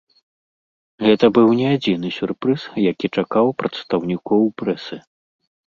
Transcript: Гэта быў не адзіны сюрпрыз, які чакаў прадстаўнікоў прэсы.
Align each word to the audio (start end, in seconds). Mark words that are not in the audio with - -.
Гэта 1.07 1.25
быў 1.39 1.47
не 1.59 1.67
адзіны 1.75 2.07
сюрпрыз, 2.17 2.61
які 2.91 3.07
чакаў 3.19 3.47
прадстаўнікоў 3.61 4.43
прэсы. 4.65 4.95